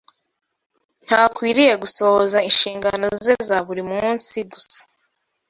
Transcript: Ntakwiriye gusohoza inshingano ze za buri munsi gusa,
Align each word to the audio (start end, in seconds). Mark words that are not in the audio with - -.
Ntakwiriye 1.05 1.73
gusohoza 1.83 2.37
inshingano 2.49 3.07
ze 3.23 3.35
za 3.47 3.57
buri 3.67 3.83
munsi 3.91 4.35
gusa, 4.51 4.79